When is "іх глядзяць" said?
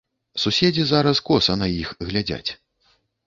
1.81-2.51